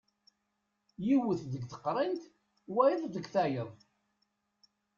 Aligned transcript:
Yiwet 1.05 1.41
deg 1.51 1.63
teqrint, 1.71 2.23
wayeḍ 2.73 3.03
deg 3.09 3.25
tayeḍ. 3.33 3.71